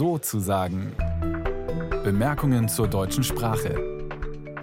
[0.00, 0.94] so zu sagen.
[2.04, 4.08] Bemerkungen zur deutschen Sprache.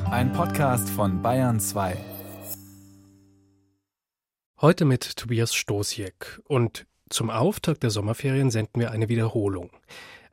[0.10, 1.96] Ein Podcast von Bayern 2.
[4.62, 9.70] Heute mit Tobias Stosiek und zum Auftakt der Sommerferien senden wir eine Wiederholung.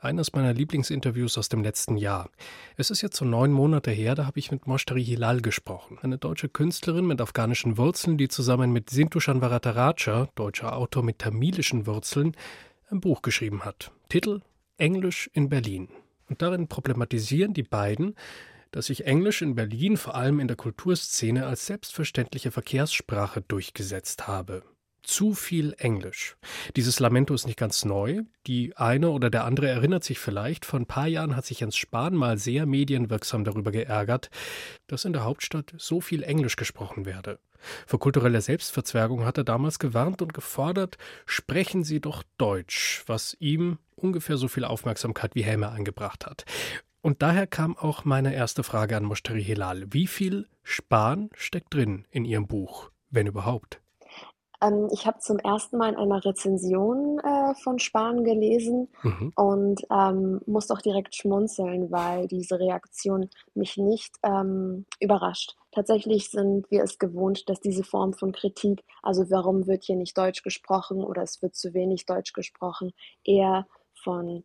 [0.00, 2.30] Eines meiner Lieblingsinterviews aus dem letzten Jahr.
[2.78, 5.98] Es ist jetzt so neun Monate her, da habe ich mit Moshtari Hilal gesprochen.
[6.00, 11.86] Eine deutsche Künstlerin mit afghanischen Wurzeln, die zusammen mit Sintushan Varadaraja, deutscher Autor mit tamilischen
[11.86, 12.34] Wurzeln,
[12.88, 13.90] ein Buch geschrieben hat.
[14.08, 14.40] Titel
[14.76, 15.88] Englisch in Berlin.
[16.28, 18.16] Und darin problematisieren die beiden,
[18.70, 24.64] dass sich Englisch in Berlin vor allem in der Kulturszene als selbstverständliche Verkehrssprache durchgesetzt habe
[25.04, 26.36] zu viel Englisch.
[26.76, 28.22] Dieses Lamento ist nicht ganz neu.
[28.46, 31.76] Die eine oder der andere erinnert sich vielleicht, vor ein paar Jahren hat sich Jens
[31.76, 34.30] Spahn mal sehr medienwirksam darüber geärgert,
[34.86, 37.38] dass in der Hauptstadt so viel Englisch gesprochen werde.
[37.86, 43.78] Vor kultureller Selbstverzwergung hat er damals gewarnt und gefordert, sprechen Sie doch Deutsch, was ihm
[43.96, 46.44] ungefähr so viel Aufmerksamkeit wie Helme eingebracht hat.
[47.00, 49.84] Und daher kam auch meine erste Frage an Moshtari Hilal.
[49.92, 53.80] Wie viel Spahn steckt drin in Ihrem Buch, wenn überhaupt?
[54.60, 59.32] Ähm, ich habe zum ersten Mal in einer Rezension äh, von Spahn gelesen mhm.
[59.36, 65.56] und ähm, musste auch direkt schmunzeln, weil diese Reaktion mich nicht ähm, überrascht.
[65.72, 70.16] Tatsächlich sind wir es gewohnt, dass diese Form von Kritik, also warum wird hier nicht
[70.16, 72.92] Deutsch gesprochen oder es wird zu wenig Deutsch gesprochen,
[73.24, 74.44] eher von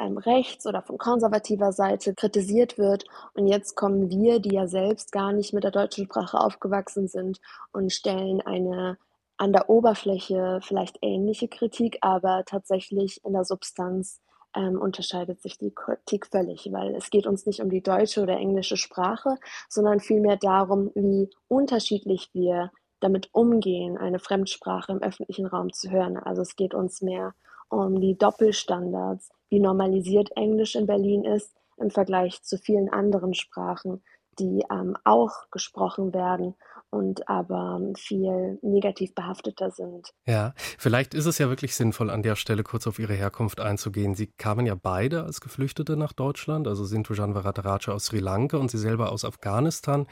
[0.00, 3.04] ähm, rechts oder von konservativer Seite kritisiert wird.
[3.34, 7.40] Und jetzt kommen wir, die ja selbst gar nicht mit der deutschen Sprache aufgewachsen sind,
[7.72, 8.96] und stellen eine
[9.40, 14.20] an der Oberfläche vielleicht ähnliche Kritik, aber tatsächlich in der Substanz
[14.54, 18.36] ähm, unterscheidet sich die Kritik völlig, weil es geht uns nicht um die deutsche oder
[18.36, 25.72] englische Sprache, sondern vielmehr darum, wie unterschiedlich wir damit umgehen, eine Fremdsprache im öffentlichen Raum
[25.72, 26.18] zu hören.
[26.18, 27.32] Also es geht uns mehr
[27.70, 34.02] um die Doppelstandards, wie normalisiert Englisch in Berlin ist im Vergleich zu vielen anderen Sprachen,
[34.38, 36.56] die ähm, auch gesprochen werden
[36.90, 40.12] und aber viel negativ behafteter sind.
[40.26, 44.14] Ja, vielleicht ist es ja wirklich sinnvoll, an der Stelle kurz auf Ihre Herkunft einzugehen.
[44.14, 48.70] Sie kamen ja beide als Geflüchtete nach Deutschland, also Sintu Janvarataraja aus Sri Lanka und
[48.70, 50.06] Sie selber aus Afghanistan.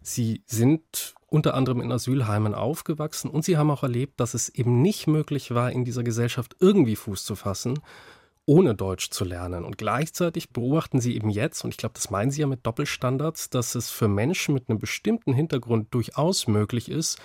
[0.00, 4.80] Sie sind unter anderem in Asylheimen aufgewachsen und Sie haben auch erlebt, dass es eben
[4.80, 7.78] nicht möglich war, in dieser Gesellschaft irgendwie Fuß zu fassen
[8.48, 9.62] ohne Deutsch zu lernen.
[9.62, 13.50] Und gleichzeitig beobachten Sie eben jetzt, und ich glaube, das meinen Sie ja mit Doppelstandards,
[13.50, 17.18] dass es für Menschen mit einem bestimmten Hintergrund durchaus möglich ist,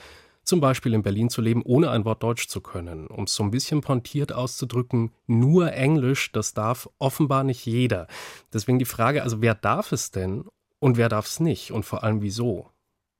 [0.44, 3.08] zum Beispiel in Berlin zu leben, ohne ein Wort Deutsch zu können.
[3.08, 8.08] Um es so ein bisschen pontiert auszudrücken, nur Englisch, das darf offenbar nicht jeder.
[8.52, 10.44] Deswegen die Frage, also wer darf es denn
[10.80, 12.73] und wer darf es nicht und vor allem wieso?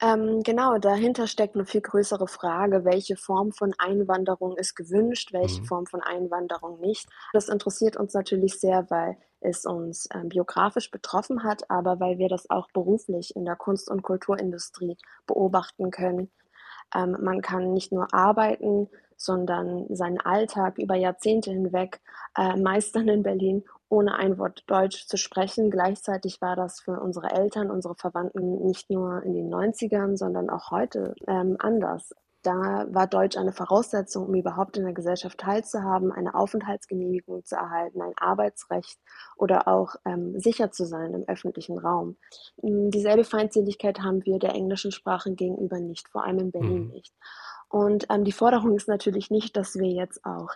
[0.04, 5.62] Ähm, genau, dahinter steckt eine viel größere Frage, welche Form von Einwanderung ist gewünscht, welche
[5.62, 5.66] mhm.
[5.66, 7.08] Form von Einwanderung nicht.
[7.32, 12.28] Das interessiert uns natürlich sehr, weil es uns ähm, biografisch betroffen hat, aber weil wir
[12.28, 16.30] das auch beruflich in der Kunst- und Kulturindustrie beobachten können.
[16.94, 22.02] Ähm, man kann nicht nur arbeiten, sondern seinen Alltag über Jahrzehnte hinweg
[22.38, 23.64] äh, meistern in Berlin
[23.94, 25.70] ohne ein Wort Deutsch zu sprechen.
[25.70, 30.72] Gleichzeitig war das für unsere Eltern, unsere Verwandten nicht nur in den 90ern, sondern auch
[30.72, 32.12] heute ähm, anders.
[32.42, 38.02] Da war Deutsch eine Voraussetzung, um überhaupt in der Gesellschaft teilzuhaben, eine Aufenthaltsgenehmigung zu erhalten,
[38.02, 39.00] ein Arbeitsrecht
[39.38, 42.18] oder auch ähm, sicher zu sein im öffentlichen Raum.
[42.62, 46.90] Hm, dieselbe Feindseligkeit haben wir der englischen Sprache gegenüber nicht, vor allem in Berlin mhm.
[46.90, 47.14] nicht.
[47.74, 50.50] Und ähm, die Forderung ist natürlich nicht, dass wir jetzt auch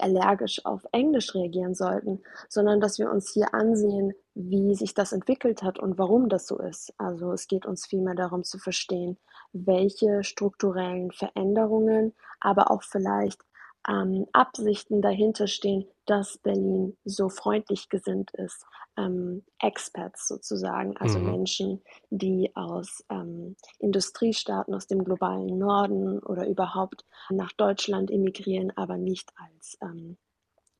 [0.00, 5.62] allergisch auf Englisch reagieren sollten, sondern dass wir uns hier ansehen, wie sich das entwickelt
[5.62, 6.92] hat und warum das so ist.
[6.98, 9.18] Also es geht uns vielmehr darum zu verstehen,
[9.52, 13.40] welche strukturellen Veränderungen, aber auch vielleicht
[13.88, 18.64] ähm, Absichten dahinter stehen, dass Berlin so freundlich gesinnt ist.
[18.96, 21.30] Ähm, Expats sozusagen, also mhm.
[21.30, 28.96] Menschen, die aus ähm, Industriestaaten, aus dem globalen Norden oder überhaupt nach Deutschland emigrieren, aber
[28.96, 30.16] nicht als ähm,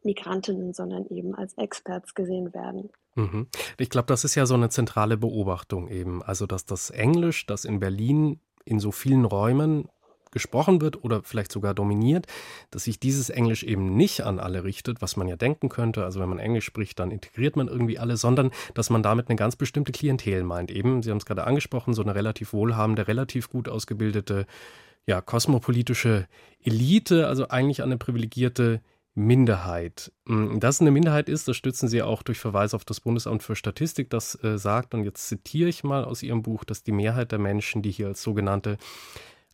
[0.04, 2.90] Migrantinnen, sondern eben als Experts gesehen werden.
[3.14, 3.48] Mhm.
[3.78, 6.22] Ich glaube, das ist ja so eine zentrale Beobachtung eben.
[6.22, 9.88] Also, dass das Englisch, das in Berlin in so vielen Räumen
[10.34, 12.26] gesprochen wird oder vielleicht sogar dominiert,
[12.70, 16.04] dass sich dieses Englisch eben nicht an alle richtet, was man ja denken könnte.
[16.04, 19.36] Also wenn man Englisch spricht, dann integriert man irgendwie alle, sondern dass man damit eine
[19.36, 20.70] ganz bestimmte Klientel meint.
[20.70, 24.46] Eben, Sie haben es gerade angesprochen, so eine relativ wohlhabende, relativ gut ausgebildete,
[25.06, 26.26] ja, kosmopolitische
[26.62, 28.80] Elite, also eigentlich eine privilegierte
[29.14, 30.12] Minderheit.
[30.26, 33.42] Hm, dass es eine Minderheit ist, das stützen Sie auch durch Verweis auf das Bundesamt
[33.42, 36.92] für Statistik, das äh, sagt, und jetzt zitiere ich mal aus Ihrem Buch, dass die
[36.92, 38.76] Mehrheit der Menschen, die hier als sogenannte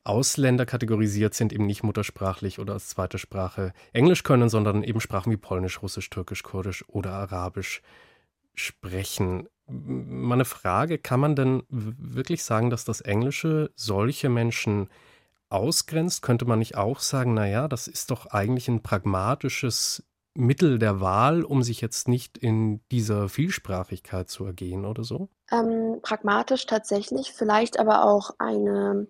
[0.05, 5.31] Ausländer kategorisiert sind, eben nicht muttersprachlich oder als zweite Sprache Englisch können, sondern eben Sprachen
[5.31, 7.83] wie Polnisch, Russisch, Türkisch, Kurdisch oder Arabisch
[8.55, 9.49] sprechen.
[9.67, 14.89] Meine Frage, kann man denn wirklich sagen, dass das Englische solche Menschen
[15.51, 16.23] ausgrenzt?
[16.23, 20.03] Könnte man nicht auch sagen, naja, das ist doch eigentlich ein pragmatisches
[20.35, 25.29] Mittel der Wahl, um sich jetzt nicht in dieser Vielsprachigkeit zu ergehen oder so?
[25.51, 29.07] Ähm, pragmatisch tatsächlich, vielleicht aber auch eine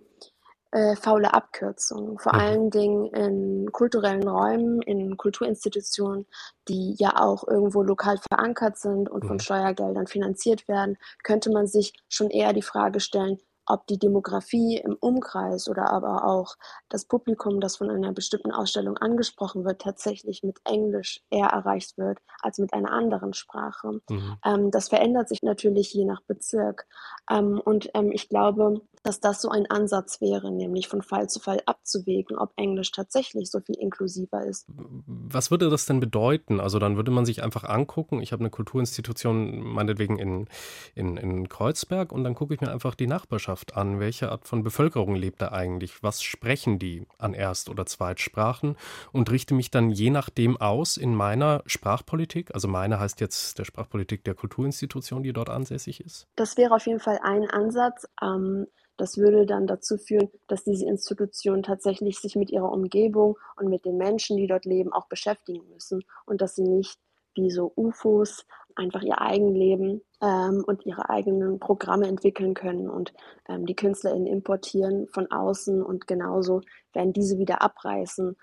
[0.73, 2.41] äh, faule Abkürzung, vor mhm.
[2.41, 6.27] allen Dingen in kulturellen Räumen, in Kulturinstitutionen,
[6.69, 9.29] die ja auch irgendwo lokal verankert sind und mhm.
[9.29, 14.79] von Steuergeldern finanziert werden, könnte man sich schon eher die Frage stellen, ob die Demografie
[14.79, 16.57] im Umkreis oder aber auch
[16.89, 22.19] das Publikum, das von einer bestimmten Ausstellung angesprochen wird, tatsächlich mit Englisch eher erreicht wird
[22.41, 24.01] als mit einer anderen Sprache.
[24.09, 24.37] Mhm.
[24.45, 26.87] Ähm, das verändert sich natürlich je nach Bezirk.
[27.31, 31.41] Ähm, und ähm, ich glaube, dass das so ein Ansatz wäre, nämlich von Fall zu
[31.41, 34.67] Fall abzuwägen, ob Englisch tatsächlich so viel inklusiver ist.
[35.07, 36.61] Was würde das denn bedeuten?
[36.61, 40.47] Also dann würde man sich einfach angucken, ich habe eine Kulturinstitution meinetwegen in,
[40.95, 44.01] in, in Kreuzberg und dann gucke ich mir einfach die Nachbarschaft an.
[44.01, 46.03] Welche Art von Bevölkerung lebt da eigentlich?
[46.03, 48.77] Was sprechen die an Erst- oder Zweitsprachen?
[49.13, 52.55] Und richte mich dann je nachdem aus in meiner Sprachpolitik.
[52.55, 56.27] Also meine heißt jetzt der Sprachpolitik der Kulturinstitution, die dort ansässig ist.
[56.37, 58.07] Das wäre auf jeden Fall ein Ansatz.
[58.23, 58.67] Ähm,
[59.01, 63.87] das würde dann dazu führen, dass diese Institutionen tatsächlich sich mit ihrer Umgebung und mit
[63.87, 66.99] den Menschen, die dort leben, auch beschäftigen müssen und dass sie nicht
[67.35, 68.47] wie so UFOs
[68.77, 73.13] einfach ihr Eigenleben ähm, und ihre eigenen Programme entwickeln können und
[73.49, 76.63] ähm, die KünstlerInnen importieren von außen und genauso
[76.93, 78.37] werden diese wieder abreißen.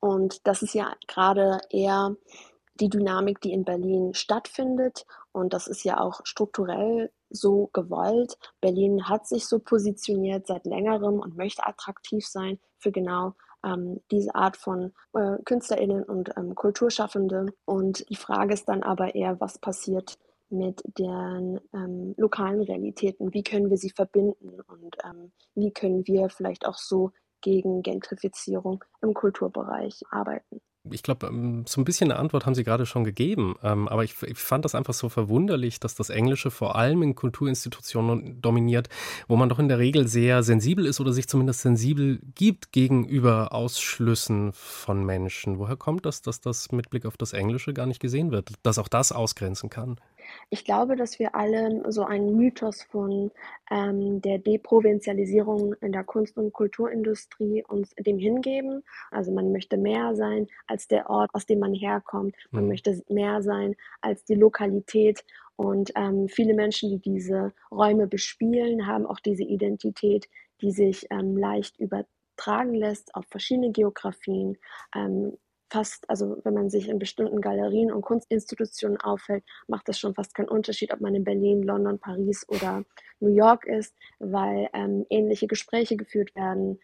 [0.00, 2.16] Und das ist ja gerade eher
[2.80, 5.06] die Dynamik, die in Berlin stattfindet.
[5.32, 8.38] Und das ist ja auch strukturell so gewollt.
[8.60, 13.34] Berlin hat sich so positioniert seit längerem und möchte attraktiv sein für genau
[13.68, 17.46] ähm, diese Art von äh, KünstlerInnen und ähm, Kulturschaffende.
[17.64, 20.18] Und die Frage ist dann aber eher, was passiert
[20.50, 23.34] mit den ähm, lokalen Realitäten?
[23.34, 28.84] Wie können wir sie verbinden und ähm, wie können wir vielleicht auch so gegen Gentrifizierung
[29.02, 30.60] im Kulturbereich arbeiten?
[30.92, 33.56] Ich glaube, ähm, so ein bisschen eine Antwort haben Sie gerade schon gegeben.
[33.62, 37.14] Ähm, aber ich, ich, fand das einfach so verwunderlich, dass das Englische vor allem in
[37.14, 38.88] Kulturinstitutionen dominiert,
[39.26, 43.52] wo man doch in der Regel sehr sensibel ist oder sich zumindest sensibel gibt gegenüber
[43.52, 45.58] Ausschlüssen von Menschen.
[45.58, 48.78] Woher kommt das, dass das mit Blick auf das Englische gar nicht gesehen wird, dass
[48.78, 49.96] auch das ausgrenzen kann?
[50.50, 53.30] Ich glaube, dass wir alle so einen Mythos von
[53.70, 58.82] ähm, der Deprovinzialisierung in der Kunst- und Kulturindustrie uns dem hingeben.
[59.10, 62.34] Also man möchte mehr sein als der Ort, aus dem man herkommt.
[62.50, 62.68] Man mhm.
[62.70, 65.24] möchte mehr sein als die Lokalität.
[65.56, 70.28] Und ähm, viele Menschen, die diese Räume bespielen, haben auch diese Identität,
[70.60, 74.56] die sich ähm, leicht übertragen lässt auf verschiedene Geografien.
[74.94, 75.36] Ähm,
[75.70, 80.34] fast, also wenn man sich in bestimmten Galerien und Kunstinstitutionen aufhält, macht das schon fast
[80.34, 82.84] keinen Unterschied, ob man in Berlin, London, Paris oder
[83.20, 86.80] New York ist, weil ähm, ähnliche Gespräche geführt werden.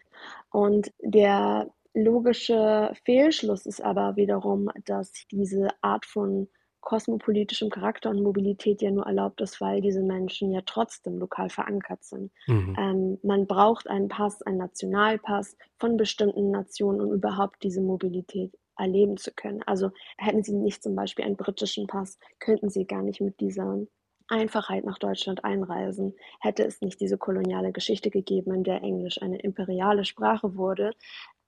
[0.51, 6.47] Und der logische Fehlschluss ist aber wiederum, dass diese Art von
[6.81, 12.03] kosmopolitischem Charakter und Mobilität ja nur erlaubt ist, weil diese Menschen ja trotzdem lokal verankert
[12.03, 12.31] sind.
[12.45, 12.75] Mhm.
[12.77, 19.17] Ähm, man braucht einen Pass, einen Nationalpass von bestimmten Nationen, um überhaupt diese Mobilität erleben
[19.17, 19.63] zu können.
[19.65, 23.79] Also hätten sie nicht zum Beispiel einen britischen Pass, könnten sie gar nicht mit dieser
[24.27, 26.15] Einfachheit nach Deutschland einreisen.
[26.39, 30.91] Hätte es nicht diese koloniale Geschichte gegeben, in der Englisch eine imperiale Sprache wurde,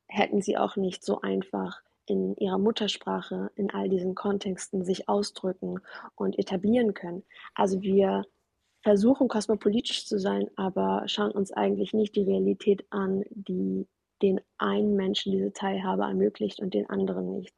[0.08, 5.82] hätten sie auch nicht so einfach in ihrer Muttersprache in all diesen Kontexten sich ausdrücken
[6.16, 7.24] und etablieren können.
[7.54, 8.24] Also wir
[8.82, 13.86] versuchen kosmopolitisch zu sein, aber schauen uns eigentlich nicht die Realität an, die
[14.22, 17.54] den einen Menschen diese Teilhabe ermöglicht und den anderen nicht.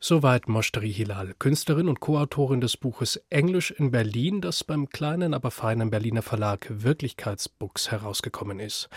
[0.00, 5.50] Soweit Moshtari Hilal, Künstlerin und Co-Autorin des Buches Englisch in Berlin, das beim kleinen, aber
[5.50, 8.90] feinen Berliner Verlag Wirklichkeitsbooks herausgekommen ist.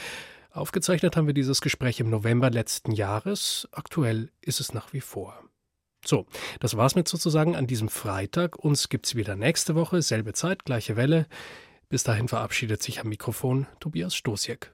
[0.52, 3.70] Aufgezeichnet haben wir dieses Gespräch im November letzten Jahres.
[3.72, 5.42] Aktuell ist es nach wie vor.
[6.06, 6.26] So,
[6.60, 8.58] das war's mit sozusagen an diesem Freitag.
[8.58, 11.28] Uns gibt's wieder nächste Woche, selbe Zeit, gleiche Welle.
[11.90, 14.74] Bis dahin verabschiedet sich am Mikrofon Tobias Stosiek.